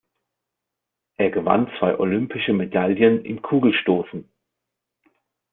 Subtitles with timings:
[1.17, 4.27] Er gewann zwei olympische Medaillen im Kugelstoßen.